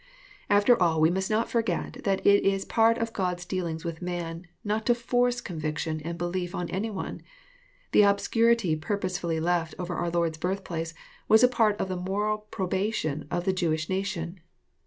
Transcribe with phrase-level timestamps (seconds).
[0.49, 4.47] After all we must not forget that it is part of God's dealings with man,
[4.63, 7.21] not to forc^ conviction and belief on any one.
[7.91, 10.95] The obscurity purposely left over our Lord's birthplace
[11.27, 14.39] was a part of the moral probation of the Jewish nation.